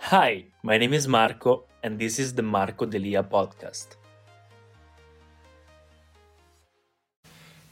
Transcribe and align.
Hi, 0.00 0.44
my 0.62 0.78
name 0.78 0.94
is 0.94 1.06
Marco, 1.06 1.64
and 1.82 1.98
this 1.98 2.18
is 2.18 2.32
the 2.32 2.42
Marco 2.42 2.86
Delia 2.86 3.22
podcast. 3.22 3.88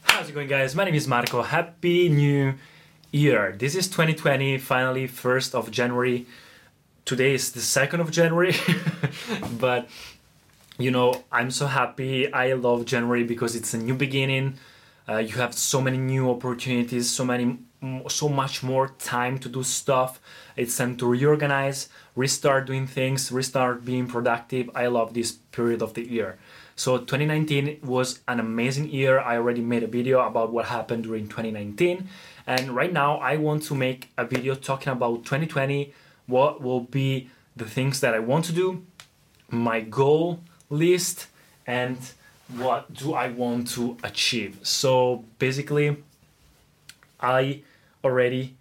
How's 0.03 0.29
it 0.29 0.33
going, 0.33 0.47
guys? 0.47 0.75
My 0.75 0.83
name 0.83 0.93
is 0.93 1.07
Marco. 1.07 1.41
Happy 1.41 2.09
New 2.09 2.53
Year! 3.11 3.55
This 3.57 3.75
is 3.75 3.87
2020, 3.87 4.59
finally, 4.59 5.07
1st 5.07 5.55
of 5.55 5.71
January. 5.71 6.27
Today 7.05 7.33
is 7.33 7.53
the 7.53 7.61
2nd 7.61 8.01
of 8.01 8.11
January, 8.11 8.53
but 9.59 9.89
you 10.77 10.91
know, 10.91 11.23
I'm 11.31 11.49
so 11.49 11.65
happy. 11.65 12.31
I 12.31 12.53
love 12.53 12.85
January 12.85 13.23
because 13.23 13.55
it's 13.55 13.73
a 13.73 13.79
new 13.79 13.95
beginning. 13.95 14.59
Uh, 15.09 15.17
you 15.17 15.35
have 15.37 15.55
so 15.55 15.81
many 15.81 15.97
new 15.97 16.29
opportunities, 16.29 17.09
so 17.09 17.25
many, 17.25 17.57
so 18.07 18.27
much 18.27 18.63
more 18.63 18.89
time 18.99 19.37
to 19.39 19.49
do 19.49 19.63
stuff. 19.63 20.19
It's 20.55 20.75
time 20.77 20.97
to 20.97 21.05
reorganize, 21.05 21.89
restart 22.15 22.65
doing 22.65 22.87
things, 22.87 23.31
restart 23.31 23.85
being 23.85 24.07
productive. 24.07 24.69
I 24.73 24.87
love 24.87 25.13
this 25.13 25.31
period 25.31 25.81
of 25.81 25.93
the 25.93 26.01
year. 26.07 26.37
So 26.75 26.97
2019 26.97 27.79
was 27.83 28.19
an 28.27 28.39
amazing 28.39 28.89
year. 28.89 29.19
I 29.19 29.37
already 29.37 29.61
made 29.61 29.83
a 29.83 29.87
video 29.87 30.19
about 30.25 30.51
what 30.51 30.65
happened 30.65 31.03
during 31.03 31.27
2019, 31.27 32.07
and 32.45 32.69
right 32.69 32.93
now 32.93 33.17
I 33.17 33.37
want 33.37 33.63
to 33.63 33.75
make 33.75 34.09
a 34.17 34.25
video 34.25 34.53
talking 34.55 34.93
about 34.93 35.25
2020. 35.25 35.93
What 36.27 36.61
will 36.61 36.81
be 36.81 37.29
the 37.55 37.65
things 37.65 37.99
that 38.01 38.13
I 38.13 38.19
want 38.19 38.45
to 38.45 38.51
do, 38.51 38.83
my 39.49 39.81
goal 39.81 40.41
list, 40.69 41.27
and 41.65 41.97
what 42.55 42.93
do 42.93 43.13
I 43.13 43.29
want 43.29 43.69
to 43.69 43.97
achieve. 44.03 44.59
So 44.63 45.25
basically, 45.39 46.03
I 47.19 47.61
already 48.03 48.55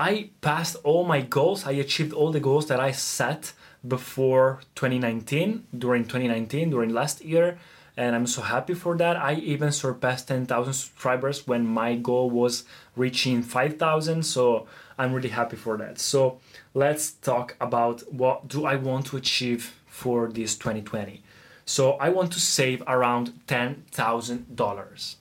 I 0.00 0.30
passed 0.40 0.76
all 0.82 1.04
my 1.04 1.20
goals. 1.20 1.66
I 1.66 1.72
achieved 1.72 2.14
all 2.14 2.32
the 2.32 2.40
goals 2.40 2.68
that 2.68 2.80
I 2.80 2.90
set 2.90 3.52
before 3.86 4.60
2019, 4.74 5.66
during 5.76 6.04
2019, 6.04 6.70
during 6.70 6.88
last 6.94 7.22
year, 7.22 7.58
and 7.98 8.16
I'm 8.16 8.26
so 8.26 8.40
happy 8.40 8.72
for 8.72 8.96
that. 8.96 9.18
I 9.18 9.34
even 9.34 9.72
surpassed 9.72 10.28
10,000 10.28 10.72
subscribers 10.72 11.46
when 11.46 11.66
my 11.66 11.96
goal 11.96 12.30
was 12.30 12.64
reaching 12.96 13.42
5,000, 13.42 14.22
so 14.22 14.66
I'm 14.96 15.12
really 15.12 15.28
happy 15.28 15.56
for 15.56 15.76
that. 15.76 15.98
So 15.98 16.40
let's 16.72 17.10
talk 17.10 17.56
about 17.60 18.10
what 18.10 18.48
do 18.48 18.64
I 18.64 18.76
want 18.76 19.04
to 19.08 19.18
achieve 19.18 19.74
for 19.86 20.28
this 20.28 20.56
2020. 20.56 21.22
So 21.66 21.92
I 21.92 22.08
want 22.08 22.32
to 22.32 22.40
save 22.40 22.82
around 22.86 23.34
$10,000. 23.48 25.16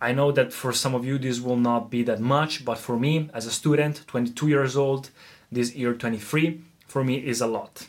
I 0.00 0.12
know 0.12 0.30
that 0.32 0.52
for 0.52 0.72
some 0.72 0.94
of 0.94 1.04
you 1.04 1.18
this 1.18 1.40
will 1.40 1.56
not 1.56 1.90
be 1.90 2.02
that 2.04 2.20
much, 2.20 2.64
but 2.64 2.78
for 2.78 2.98
me 2.98 3.30
as 3.34 3.46
a 3.46 3.50
student, 3.50 4.06
22 4.06 4.48
years 4.48 4.76
old, 4.76 5.10
this 5.50 5.74
year 5.74 5.94
23, 5.94 6.60
for 6.86 7.02
me 7.02 7.16
is 7.16 7.40
a 7.40 7.46
lot. 7.46 7.88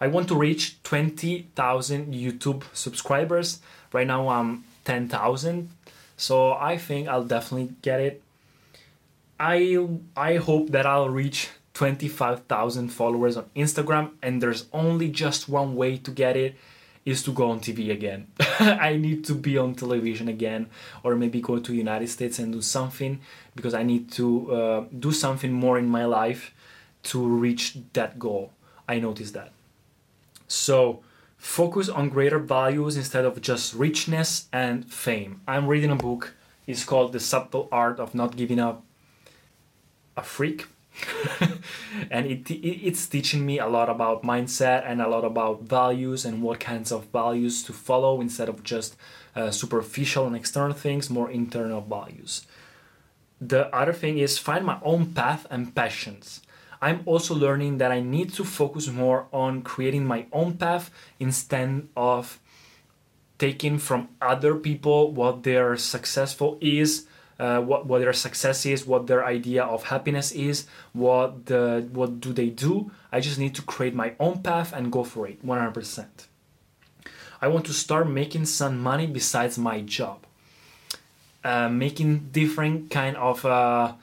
I 0.00 0.06
want 0.06 0.28
to 0.28 0.34
reach 0.34 0.82
20,000 0.82 2.14
YouTube 2.14 2.64
subscribers. 2.72 3.60
Right 3.92 4.06
now 4.06 4.28
I'm 4.28 4.64
10,000, 4.84 5.70
so 6.16 6.52
I 6.52 6.76
think 6.76 7.08
I'll 7.08 7.24
definitely 7.24 7.74
get 7.82 8.00
it. 8.00 8.22
I 9.38 9.88
I 10.16 10.36
hope 10.36 10.68
that 10.70 10.84
I'll 10.84 11.08
reach 11.08 11.48
25,000 11.74 12.88
followers 12.88 13.38
on 13.38 13.46
Instagram 13.56 14.10
and 14.22 14.42
there's 14.42 14.66
only 14.70 15.08
just 15.08 15.48
one 15.48 15.76
way 15.76 15.96
to 15.96 16.10
get 16.10 16.36
it 16.36 16.56
is 17.04 17.22
to 17.22 17.32
go 17.32 17.50
on 17.50 17.60
TV 17.60 17.90
again. 17.90 18.28
I 18.58 18.96
need 18.96 19.24
to 19.26 19.34
be 19.34 19.56
on 19.56 19.74
television 19.74 20.28
again, 20.28 20.68
or 21.02 21.16
maybe 21.16 21.40
go 21.40 21.58
to 21.58 21.74
United 21.74 22.08
States 22.08 22.38
and 22.38 22.52
do 22.52 22.60
something 22.60 23.20
because 23.56 23.74
I 23.74 23.82
need 23.82 24.10
to 24.12 24.52
uh, 24.52 24.84
do 24.98 25.12
something 25.12 25.52
more 25.52 25.78
in 25.78 25.88
my 25.88 26.04
life 26.04 26.52
to 27.04 27.26
reach 27.26 27.78
that 27.94 28.18
goal. 28.18 28.52
I 28.88 28.98
noticed 28.98 29.34
that. 29.34 29.52
So 30.46 31.00
focus 31.38 31.88
on 31.88 32.08
greater 32.10 32.38
values 32.38 32.96
instead 32.96 33.24
of 33.24 33.40
just 33.40 33.74
richness 33.74 34.48
and 34.52 34.84
fame. 34.84 35.40
I'm 35.46 35.66
reading 35.66 35.90
a 35.90 35.96
book. 35.96 36.34
It's 36.66 36.84
called 36.84 37.12
The 37.12 37.20
Subtle 37.20 37.68
Art 37.72 37.98
of 37.98 38.14
Not 38.14 38.36
Giving 38.36 38.60
Up 38.60 38.84
a 40.16 40.22
Freak 40.22 40.66
and 42.10 42.26
it, 42.26 42.50
it, 42.50 42.86
it's 42.86 43.06
teaching 43.06 43.44
me 43.44 43.58
a 43.58 43.66
lot 43.66 43.88
about 43.88 44.22
mindset 44.22 44.82
and 44.86 45.00
a 45.00 45.08
lot 45.08 45.24
about 45.24 45.62
values 45.62 46.24
and 46.24 46.42
what 46.42 46.60
kinds 46.60 46.92
of 46.92 47.06
values 47.06 47.62
to 47.62 47.72
follow 47.72 48.20
instead 48.20 48.48
of 48.48 48.62
just 48.62 48.96
uh, 49.36 49.50
superficial 49.50 50.26
and 50.26 50.36
external 50.36 50.76
things 50.76 51.10
more 51.10 51.30
internal 51.30 51.80
values. 51.80 52.46
The 53.40 53.74
other 53.74 53.92
thing 53.92 54.18
is 54.18 54.38
find 54.38 54.64
my 54.64 54.78
own 54.82 55.12
path 55.14 55.46
and 55.50 55.74
passions. 55.74 56.42
I'm 56.82 57.02
also 57.04 57.34
learning 57.34 57.78
that 57.78 57.92
i 57.92 58.00
need 58.00 58.32
to 58.34 58.44
focus 58.44 58.88
more 58.88 59.26
on 59.32 59.62
creating 59.62 60.06
my 60.06 60.26
own 60.32 60.56
path 60.56 60.90
instead 61.18 61.88
of 61.96 62.38
taking 63.38 63.78
from 63.78 64.08
other 64.20 64.54
people 64.54 65.12
what 65.12 65.42
their 65.42 65.76
successful 65.76 66.58
is 66.60 67.06
uh, 67.40 67.60
what, 67.60 67.86
what 67.86 68.00
their 68.00 68.12
success 68.12 68.66
is, 68.66 68.86
what 68.86 69.06
their 69.06 69.24
idea 69.24 69.64
of 69.64 69.84
happiness 69.84 70.30
is, 70.30 70.66
what 70.92 71.46
the 71.46 71.88
what 71.90 72.20
do 72.20 72.32
they 72.34 72.50
do. 72.50 72.90
I 73.10 73.20
just 73.20 73.38
need 73.38 73.54
to 73.54 73.62
create 73.62 73.94
my 73.94 74.12
own 74.20 74.42
path 74.42 74.74
and 74.74 74.92
go 74.92 75.04
for 75.04 75.26
it 75.26 75.44
100%. 75.44 76.06
I 77.40 77.48
want 77.48 77.64
to 77.66 77.72
start 77.72 78.08
making 78.08 78.44
some 78.44 78.78
money 78.78 79.06
besides 79.06 79.58
my 79.58 79.80
job. 79.80 80.26
Uh, 81.42 81.70
making 81.70 82.28
different 82.32 82.90
kind 82.90 83.16
of 83.16 83.46
uh, 83.46 83.94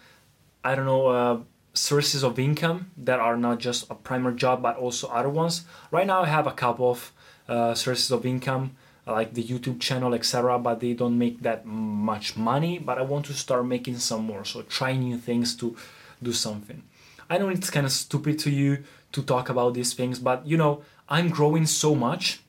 I 0.64 0.74
don't 0.74 0.88
know 0.88 1.08
uh, 1.08 1.40
sources 1.76 2.24
of 2.24 2.40
income 2.40 2.90
that 2.98 3.20
are 3.20 3.38
not 3.38 3.60
just 3.60 3.88
a 3.92 3.94
primary 3.94 4.36
job 4.36 4.64
but 4.64 4.78
also 4.78 5.08
other 5.10 5.30
ones. 5.30 5.64
Right 5.92 6.08
now 6.08 6.24
I 6.24 6.28
have 6.28 6.48
a 6.48 6.52
couple 6.52 6.90
of 6.90 7.14
uh, 7.48 7.76
sources 7.76 8.10
of 8.10 8.26
income 8.26 8.76
like 9.08 9.34
the 9.34 9.44
YouTube 9.44 9.80
channel, 9.80 10.14
etc. 10.14 10.60
But 10.60 10.80
they 10.80 10.94
don't 10.94 11.18
make 11.18 11.42
that 11.42 11.66
much 11.66 12.38
money. 12.38 12.78
But 12.80 12.98
I 12.98 13.02
want 13.02 13.26
to 13.28 13.34
start 13.34 13.66
making 13.66 13.98
some 14.00 14.26
more. 14.26 14.46
So 14.46 14.62
try 14.64 14.96
new 14.96 15.18
things 15.18 15.56
to 15.58 15.76
do 16.22 16.34
something. 16.34 16.84
I 17.30 17.38
know 17.38 17.50
it's 17.50 17.70
kind 17.70 17.86
of 17.86 17.92
stupid 17.92 18.40
to 18.40 18.50
you 18.50 18.84
to 19.12 19.22
talk 19.22 19.50
about 19.50 19.74
these 19.74 19.94
things, 19.94 20.20
but 20.20 20.46
you 20.46 20.58
know, 20.58 20.84
I'm 21.10 21.30
growing 21.30 21.66
so 21.66 21.96
much. 21.96 22.42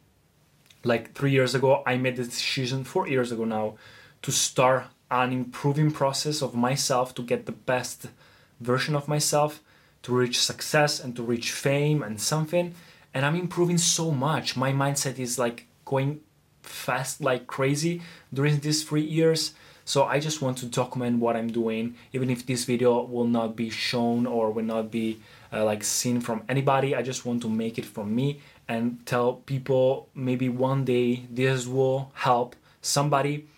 Like 0.85 1.13
three 1.15 1.33
years 1.33 1.55
ago, 1.55 1.83
I 1.87 1.97
made 1.97 2.17
the 2.17 2.25
decision, 2.25 2.85
four 2.85 3.09
years 3.09 3.33
ago 3.33 3.45
now, 3.45 3.77
to 4.23 4.31
start 4.31 4.85
an 5.11 5.33
improving 5.33 5.91
process 5.91 6.43
of 6.43 6.55
myself 6.55 7.15
to 7.17 7.23
get 7.23 7.47
the 7.47 7.53
best 7.53 8.07
version 8.61 8.95
of 8.95 9.09
myself, 9.09 9.61
to 10.03 10.15
reach 10.15 10.41
success 10.41 11.01
and 11.01 11.17
to 11.17 11.23
reach 11.23 11.51
fame 11.51 12.03
and 12.03 12.21
something. 12.21 12.75
And 13.13 13.25
I'm 13.27 13.35
improving 13.35 13.79
so 13.79 14.11
much. 14.13 14.57
My 14.57 14.73
mindset 14.73 15.19
is 15.19 15.39
like 15.39 15.67
going 15.85 16.21
fast 16.69 17.21
like 17.21 17.47
crazy 17.47 18.03
during 18.33 18.59
these 18.59 18.85
three 18.85 19.03
years. 19.03 19.55
So 19.85 20.05
I 20.05 20.21
just 20.21 20.43
want 20.43 20.59
to 20.59 20.67
document 20.67 21.19
what 21.19 21.35
I'm 21.35 21.49
doing, 21.49 21.97
even 22.13 22.29
if 22.29 22.45
this 22.45 22.65
video 22.65 23.03
will 23.05 23.27
not 23.27 23.57
be 23.57 23.71
shown 23.71 24.27
or 24.27 24.51
will 24.51 24.65
not 24.65 24.91
be 24.91 25.21
uh, 25.51 25.65
like 25.65 25.83
seen 25.83 26.21
from 26.21 26.43
anybody. 26.49 26.95
I 26.95 27.01
just 27.01 27.25
want 27.25 27.41
to 27.43 27.49
make 27.49 27.79
it 27.79 27.87
from 27.87 28.15
me 28.15 28.41
and 28.69 29.05
tell 29.07 29.33
people 29.33 30.11
maybe 30.15 30.51
one 30.51 30.85
day 30.85 31.27
this 31.31 31.67
will 31.67 32.13
help 32.13 32.55
somebody 32.83 33.49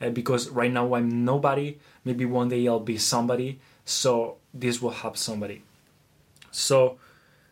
uh, 0.00 0.10
because 0.10 0.48
right 0.50 0.72
now 0.72 0.94
I'm 0.94 1.24
nobody. 1.24 1.78
Maybe 2.04 2.24
one 2.24 2.48
day 2.48 2.66
I'll 2.66 2.80
be 2.80 2.98
somebody. 2.98 3.60
So 3.84 4.38
this 4.52 4.82
will 4.82 4.90
help 4.90 5.16
somebody. 5.16 5.62
So 6.50 6.98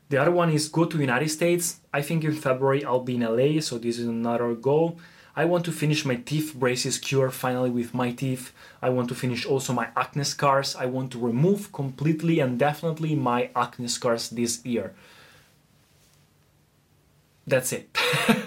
the 0.09 0.19
other 0.19 0.31
one 0.31 0.51
is 0.51 0.69
go 0.69 0.85
to 0.85 0.99
United 0.99 1.29
States. 1.31 1.81
I 1.93 2.03
think 2.03 2.25
in 2.25 2.35
February 2.35 2.85
I'll 2.85 3.01
be 3.01 3.17
in 3.17 3.23
LA, 3.23 3.61
so 3.61 3.79
this 3.79 3.99
is 3.99 4.07
another 4.07 4.55
goal. 4.55 4.99
I 5.39 5.45
want 5.45 5.67
to 5.67 5.73
finish 5.73 6.05
my 6.07 6.17
teeth 6.17 6.55
braces 6.55 6.97
cure 6.99 7.31
finally 7.31 7.69
with 7.69 7.93
my 7.93 8.11
teeth. 8.11 8.53
I 8.81 8.89
want 8.89 9.09
to 9.11 9.15
finish 9.15 9.45
also 9.45 9.75
my 9.75 9.89
acne 9.95 10.25
scars. 10.25 10.75
I 10.77 10.87
want 10.87 11.13
to 11.13 11.19
remove 11.19 11.73
completely 11.73 12.41
and 12.41 12.59
definitely 12.59 13.15
my 13.15 13.51
acne 13.55 13.89
scars 13.89 14.31
this 14.31 14.65
year. 14.65 14.95
That's 17.47 17.73
it. 17.73 17.97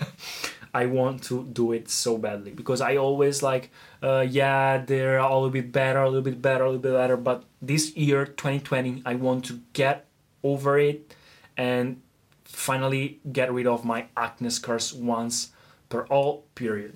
I 0.74 0.88
want 0.88 1.24
to 1.26 1.46
do 1.46 1.74
it 1.74 1.90
so 1.90 2.18
badly 2.18 2.52
because 2.52 2.82
I 2.82 2.98
always 2.98 3.44
like, 3.44 3.70
uh, 4.02 4.26
yeah, 4.28 4.78
they're 4.78 5.18
a 5.18 5.34
little 5.34 5.50
bit 5.50 5.72
better, 5.72 6.02
a 6.02 6.08
little 6.08 6.22
bit 6.22 6.42
better, 6.42 6.64
a 6.64 6.68
little 6.68 6.82
bit 6.82 6.94
better. 6.94 7.18
But 7.18 7.44
this 7.62 7.96
year, 7.96 8.26
2020, 8.26 9.04
I 9.06 9.14
want 9.16 9.46
to 9.46 9.62
get 9.74 10.06
over 10.44 10.80
it 10.80 11.14
and 11.60 12.02
finally 12.46 13.20
get 13.34 13.54
rid 13.54 13.68
of 13.68 13.84
my 13.84 14.06
acne 14.16 14.50
scars 14.50 14.94
once 14.94 15.52
per 15.90 16.06
all 16.06 16.46
period. 16.56 16.96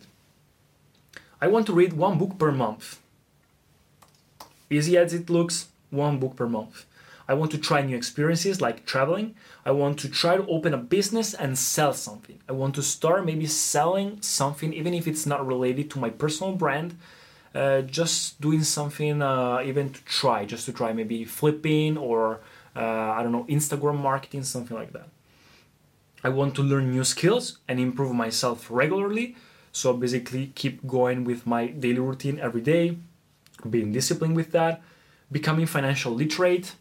I 1.41 1.47
want 1.47 1.67
to 1.67 1.73
read 1.73 1.91
one 1.91 2.17
book 2.17 2.39
per 2.39 2.51
month. 2.51 3.01
Easy 4.69 4.97
as 4.97 5.13
it 5.13 5.29
looks, 5.29 5.67
one 5.89 6.17
book 6.17 6.37
per 6.37 6.47
month. 6.47 6.85
I 7.27 7.33
want 7.33 7.51
to 7.51 7.57
try 7.57 7.81
new 7.81 7.97
experiences 7.97 8.61
like 8.61 8.85
traveling. 8.85 9.35
I 9.65 9.71
want 9.71 9.99
to 9.99 10.09
try 10.09 10.37
to 10.37 10.47
open 10.47 10.73
a 10.73 10.77
business 10.77 11.33
and 11.33 11.57
sell 11.57 11.93
something. 11.93 12.39
I 12.47 12.53
want 12.53 12.73
to 12.75 12.81
start 12.81 13.25
maybe 13.25 13.47
selling 13.47 14.21
something, 14.21 14.73
even 14.73 14.93
if 14.93 15.07
it's 15.07 15.25
not 15.25 15.45
related 15.45 15.91
to 15.91 15.99
my 15.99 16.09
personal 16.09 16.53
brand. 16.53 16.97
Uh, 17.53 17.81
just 17.81 18.39
doing 18.39 18.63
something, 18.63 19.21
uh, 19.21 19.61
even 19.63 19.89
to 19.91 20.03
try, 20.05 20.45
just 20.45 20.65
to 20.65 20.73
try 20.73 20.91
maybe 20.93 21.25
flipping 21.25 21.97
or 21.97 22.39
uh, 22.75 22.79
I 23.17 23.23
don't 23.23 23.31
know, 23.31 23.45
Instagram 23.45 23.99
marketing, 24.01 24.43
something 24.43 24.75
like 24.75 24.93
that. 24.93 25.09
I 26.23 26.29
want 26.29 26.55
to 26.55 26.63
learn 26.63 26.91
new 26.91 27.03
skills 27.03 27.57
and 27.67 27.79
improve 27.79 28.13
myself 28.13 28.67
regularly. 28.69 29.35
So 29.71 29.93
basically, 29.93 30.47
keep 30.55 30.85
going 30.87 31.23
with 31.23 31.45
my 31.45 31.67
daily 31.67 31.99
routine 31.99 32.39
every 32.39 32.61
day, 32.61 32.97
being 33.69 33.91
disciplined 33.91 34.35
with 34.35 34.51
that, 34.51 34.81
becoming 35.31 35.65
financial 35.65 36.13
literate. 36.13 36.75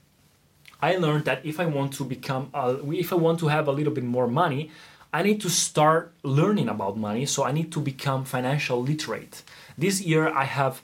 I 0.81 0.97
learned 0.97 1.25
that 1.25 1.45
if 1.45 1.59
I 1.59 1.67
want 1.67 1.95
to 1.95 2.05
become, 2.05 2.51
a, 2.55 2.79
if 2.93 3.13
I 3.13 3.17
want 3.17 3.39
to 3.41 3.49
have 3.49 3.69
a 3.69 3.73
little 3.73 3.93
bit 3.93 4.05
more 4.05 4.29
money, 4.29 4.71
I 5.13 5.23
need 5.23 5.41
to 5.43 5.49
start 5.51 6.13
learning 6.23 6.69
about 6.69 6.97
money. 6.97 7.27
So 7.27 7.45
I 7.45 7.53
need 7.53 7.73
to 7.73 7.81
become 7.81 8.25
financial 8.25 8.83
literate. 8.83 9.43
This 9.77 10.01
year, 10.01 10.29
I 10.29 10.45
have 10.45 10.83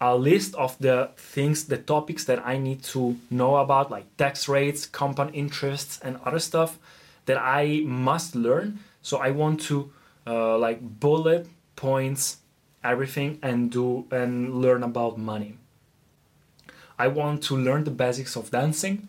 a 0.00 0.16
list 0.16 0.54
of 0.54 0.78
the 0.78 1.10
things, 1.16 1.64
the 1.66 1.76
topics 1.76 2.24
that 2.24 2.44
I 2.46 2.56
need 2.56 2.82
to 2.84 3.16
know 3.30 3.56
about, 3.56 3.90
like 3.90 4.16
tax 4.16 4.48
rates, 4.48 4.86
compound 4.86 5.34
interests, 5.34 6.00
and 6.02 6.18
other 6.24 6.38
stuff 6.38 6.78
that 7.26 7.36
I 7.36 7.82
must 7.84 8.34
learn. 8.34 8.80
So 9.02 9.18
I 9.18 9.30
want 9.30 9.60
to 9.62 9.92
uh, 10.26 10.56
like 10.58 10.80
bullet 10.80 11.46
points 11.76 12.38
everything 12.82 13.38
and 13.42 13.70
do 13.70 14.06
and 14.10 14.62
learn 14.62 14.82
about 14.82 15.18
money. 15.18 15.56
I 16.98 17.08
want 17.08 17.42
to 17.44 17.56
learn 17.56 17.84
the 17.84 17.90
basics 17.90 18.36
of 18.36 18.50
dancing. 18.50 19.08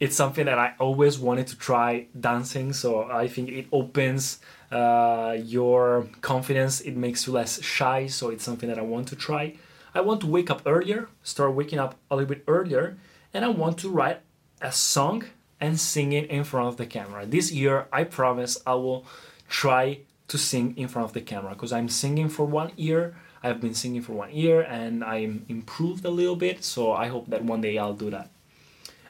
It's 0.00 0.14
something 0.14 0.46
that 0.46 0.58
I 0.58 0.74
always 0.78 1.18
wanted 1.18 1.48
to 1.48 1.56
try 1.58 2.06
dancing, 2.18 2.72
so 2.72 3.10
I 3.10 3.26
think 3.26 3.48
it 3.48 3.66
opens 3.72 4.38
uh, 4.70 5.36
your 5.42 6.06
confidence, 6.20 6.80
it 6.80 6.96
makes 6.96 7.26
you 7.26 7.32
less 7.32 7.60
shy, 7.62 8.06
so 8.06 8.30
it's 8.30 8.44
something 8.44 8.68
that 8.68 8.78
I 8.78 8.82
want 8.82 9.08
to 9.08 9.16
try. 9.16 9.56
I 9.94 10.00
want 10.00 10.20
to 10.20 10.26
wake 10.26 10.50
up 10.50 10.62
earlier, 10.66 11.08
start 11.24 11.54
waking 11.54 11.80
up 11.80 11.96
a 12.10 12.16
little 12.16 12.28
bit 12.28 12.44
earlier, 12.46 12.96
and 13.34 13.44
I 13.44 13.48
want 13.48 13.78
to 13.78 13.88
write 13.88 14.20
a 14.60 14.70
song 14.70 15.24
and 15.60 15.80
sing 15.80 16.12
it 16.12 16.30
in 16.30 16.44
front 16.44 16.68
of 16.68 16.76
the 16.76 16.86
camera. 16.86 17.26
This 17.26 17.50
year, 17.50 17.88
I 17.92 18.04
promise 18.04 18.58
I 18.66 18.74
will 18.74 19.04
try 19.48 20.00
to 20.28 20.38
sing 20.38 20.76
in 20.76 20.88
front 20.88 21.06
of 21.06 21.12
the 21.14 21.20
camera 21.20 21.54
because 21.54 21.72
I'm 21.72 21.88
singing 21.88 22.28
for 22.28 22.44
one 22.44 22.70
year. 22.76 23.16
I've 23.42 23.60
been 23.60 23.74
singing 23.74 24.02
for 24.02 24.12
one 24.12 24.30
year 24.30 24.62
and 24.62 25.02
I'm 25.02 25.46
improved 25.48 26.04
a 26.04 26.10
little 26.10 26.36
bit, 26.36 26.62
so 26.62 26.92
I 26.92 27.08
hope 27.08 27.28
that 27.30 27.44
one 27.44 27.60
day 27.60 27.78
I'll 27.78 27.94
do 27.94 28.10
that. 28.10 28.30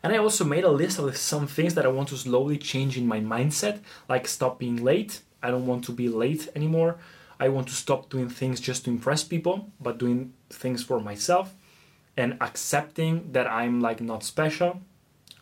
And 0.02 0.12
I 0.12 0.18
also 0.18 0.44
made 0.44 0.64
a 0.64 0.70
list 0.70 0.98
of 0.98 1.16
some 1.16 1.46
things 1.46 1.74
that 1.74 1.84
I 1.84 1.88
want 1.88 2.08
to 2.10 2.16
slowly 2.16 2.58
change 2.58 2.96
in 2.96 3.06
my 3.06 3.20
mindset, 3.20 3.80
like 4.08 4.28
stop 4.28 4.58
being 4.58 4.82
late. 4.82 5.20
I 5.42 5.50
don't 5.50 5.66
want 5.66 5.84
to 5.84 5.92
be 5.92 6.08
late 6.08 6.48
anymore. 6.54 6.98
I 7.40 7.48
want 7.48 7.68
to 7.68 7.74
stop 7.74 8.10
doing 8.10 8.28
things 8.28 8.60
just 8.60 8.84
to 8.84 8.90
impress 8.90 9.22
people, 9.24 9.70
but 9.80 9.98
doing 9.98 10.32
things 10.50 10.82
for 10.82 11.00
myself 11.00 11.54
and 12.16 12.36
accepting 12.40 13.32
that 13.32 13.46
I'm 13.46 13.80
like 13.80 14.00
not 14.00 14.24
special 14.24 14.80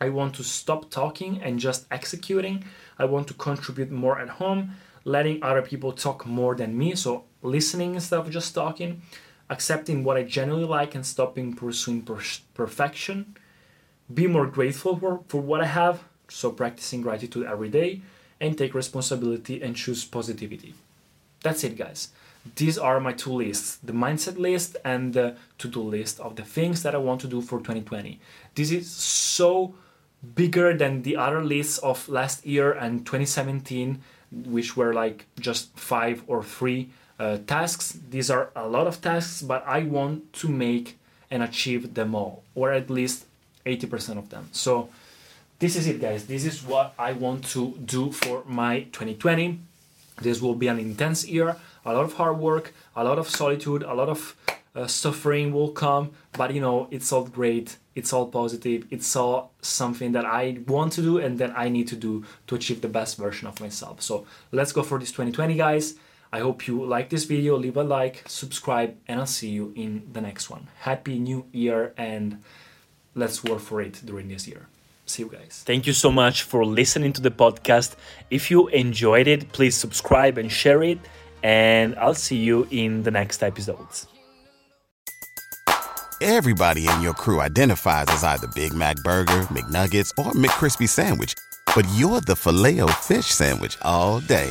I 0.01 0.11
want 0.11 0.35
to 0.35 0.45
stop 0.45 0.91
talking 0.91 1.41
and 1.43 1.59
just 1.59 1.87
executing. 1.91 2.65
I 2.99 3.07
want 3.07 3.29
to 3.29 3.35
contribute 3.35 3.91
more 3.91 4.19
at 4.19 4.29
home, 4.29 4.73
letting 5.05 5.43
other 5.43 5.63
people 5.63 5.93
talk 5.93 6.27
more 6.27 6.55
than 6.55 6.77
me. 6.77 6.95
So, 6.95 7.25
listening 7.43 7.95
instead 7.95 8.21
of 8.21 8.31
just 8.31 8.55
talking, 8.55 9.03
accepting 9.49 10.05
what 10.05 10.17
I 10.17 10.25
genuinely 10.25 10.69
like 10.69 10.95
and 10.95 11.07
stopping 11.07 11.55
pursuing 11.55 12.03
per- 12.03 12.21
perfection. 12.53 13.37
Be 14.13 14.27
more 14.27 14.47
grateful 14.47 14.97
for, 14.97 15.21
for 15.29 15.41
what 15.41 15.61
I 15.61 15.67
have. 15.67 16.05
So, 16.29 16.51
practicing 16.51 17.03
gratitude 17.03 17.47
every 17.47 17.69
day 17.69 18.01
and 18.41 18.59
take 18.59 18.75
responsibility 18.75 19.63
and 19.63 19.77
choose 19.77 20.05
positivity. 20.05 20.75
That's 21.43 21.63
it, 21.63 21.77
guys. 21.77 22.09
These 22.57 22.79
are 22.79 23.01
my 23.01 23.13
two 23.13 23.33
lists 23.33 23.77
the 23.83 23.93
mindset 23.93 24.39
list 24.39 24.77
and 24.85 25.13
the 25.15 25.37
to 25.59 25.69
do 25.69 25.81
list 25.83 26.21
of 26.21 26.37
the 26.37 26.45
things 26.45 26.83
that 26.83 26.95
I 26.95 26.99
want 26.99 27.21
to 27.23 27.27
do 27.27 27.41
for 27.41 27.59
2020. 27.59 28.21
This 28.55 28.71
is 28.71 28.89
so 28.89 29.75
bigger 30.35 30.77
than 30.77 31.03
the 31.03 31.17
other 31.17 31.45
lists 31.45 31.79
of 31.79 32.09
last 32.09 32.47
year 32.47 32.73
and 32.73 33.05
2017 33.05 34.01
which 34.31 34.77
were 34.77 34.93
like 34.93 35.27
just 35.39 35.77
five 35.79 36.23
or 36.27 36.43
three 36.43 36.91
uh, 37.19 37.39
tasks 37.47 37.99
these 38.11 38.31
are 38.31 38.51
a 38.57 38.67
lot 38.67 38.87
of 38.87 39.01
tasks 39.01 39.43
but 39.43 39.63
i 39.67 39.83
want 39.83 40.33
to 40.33 40.49
make 40.49 40.99
and 41.31 41.43
achieve 41.43 41.95
them 41.95 42.15
all 42.15 42.43
or 42.55 42.73
at 42.73 42.91
least 42.91 43.27
80% 43.67 44.19
of 44.19 44.31
them. 44.31 44.49
So 44.53 44.89
this 45.59 45.77
is 45.77 45.87
it 45.87 46.01
guys. 46.01 46.27
This 46.27 46.45
is 46.45 46.63
what 46.63 46.95
i 46.99 47.13
want 47.13 47.45
to 47.55 47.77
do 47.85 48.13
for 48.13 48.45
my 48.47 48.81
2020 48.93 49.59
this 50.23 50.41
will 50.41 50.55
be 50.55 50.69
an 50.69 50.79
intense 50.79 51.29
year. 51.29 51.57
A 51.85 51.93
lot 51.93 52.05
of 52.05 52.15
hard 52.15 52.39
work 52.39 52.73
a 52.95 53.05
lot 53.05 53.19
of 53.19 53.29
solitude 53.29 53.83
a 53.83 53.95
lot 53.95 54.09
of 54.09 54.35
uh, 54.75 54.87
suffering 54.87 55.53
will 55.53 55.71
come. 55.71 56.13
But 56.33 56.53
you 56.55 56.61
know 56.61 56.89
it's 56.91 57.13
all 57.13 57.25
great. 57.25 57.77
It's 57.95 58.13
all 58.13 58.27
positive. 58.27 58.87
It's 58.91 59.17
all 59.17 59.53
something 59.63 60.13
that 60.13 60.25
i 60.25 60.59
want 60.67 60.93
to 60.93 61.03
do 61.03 61.19
and 61.19 61.39
that 61.39 61.53
i 61.59 61.69
need 61.69 61.89
to 61.89 61.97
do 61.97 62.25
to 62.47 62.55
achieve 62.55 62.81
the 62.81 62.89
best 62.89 63.17
version 63.17 63.49
of 63.49 63.61
myself. 63.61 64.03
So 64.03 64.27
let's 64.53 64.73
go 64.73 64.83
for 64.83 64.99
this 64.99 65.11
2020 65.11 65.55
guys. 65.57 65.95
I 66.33 66.41
hope 66.41 66.67
you 66.67 66.85
like 66.85 67.09
this 67.09 67.25
video. 67.25 67.57
Leave 67.57 67.77
a 67.77 67.83
like 67.83 68.23
subscribe 68.27 68.97
and 69.09 69.21
i'll 69.21 69.27
see 69.27 69.51
you 69.51 69.73
in 69.77 70.09
the 70.13 70.21
next 70.21 70.51
one. 70.51 70.69
Happy 70.81 71.19
new 71.19 71.47
year 71.53 71.95
and 71.97 72.43
let's 73.17 73.43
work 73.43 73.59
for 73.59 73.83
it 73.83 74.01
during 74.05 74.29
this 74.29 74.47
year 74.47 74.69
see 75.07 75.23
you 75.23 75.29
guys 75.29 75.65
thank 75.67 75.87
you 75.87 75.93
so 75.93 76.13
much 76.13 76.43
for 76.43 76.65
listening 76.65 77.13
to 77.13 77.21
the 77.21 77.31
podcast 77.31 77.97
if 78.31 78.51
you 78.51 78.69
enjoyed 78.69 79.27
it 79.27 79.51
please 79.53 79.75
subscribe 79.75 80.39
and 80.39 80.53
share 80.53 80.83
it 80.83 80.99
and 81.43 81.97
i'll 81.97 82.15
see 82.15 82.37
you 82.37 82.69
in 82.71 83.03
the 83.03 83.11
next 83.11 83.43
episodes 83.43 84.07
Everybody 86.23 86.89
in 86.89 87.03
your 87.03 87.13
crew 87.13 87.43
identifies 87.43 88.07
as 88.09 88.25
either 88.25 88.47
Big 88.49 88.73
Mac 88.73 88.97
Burger, 89.05 89.43
McNuggets, 89.53 90.11
or 90.19 90.33
McCrispy 90.33 90.89
Sandwich. 90.89 91.35
But 91.75 91.87
you're 91.95 92.23
the 92.23 92.35
filet 92.35 92.81
fish 93.03 93.27
Sandwich 93.27 93.77
all 93.83 94.21
day. 94.21 94.51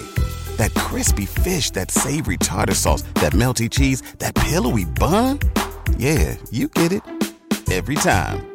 That 0.58 0.74
crispy 0.76 1.26
fish, 1.26 1.72
that 1.72 1.90
savory 1.90 2.38
tartar 2.38 2.76
sauce, 2.76 3.02
that 3.16 3.34
melty 3.34 3.70
cheese, 3.70 4.04
that 4.20 4.36
pillowy 4.36 4.86
bun. 4.86 5.40
Yeah, 5.98 6.36
you 6.52 6.68
get 6.68 6.92
it. 6.92 7.02
Every 7.72 7.96
time. 7.96 8.55